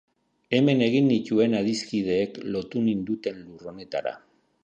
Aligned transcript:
Hemen 0.59 0.79
egin 0.85 1.05
nituen 1.09 1.53
adiskideek 1.59 2.41
lotu 2.57 2.83
ninduten 2.87 3.39
lur 3.51 3.71
honetara. 3.73 4.15